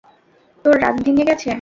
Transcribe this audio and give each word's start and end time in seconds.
তোর 0.65 0.75
রাগ 0.83 0.95
ভেঙ্গে 1.05 1.23
গেছে? 1.29 1.47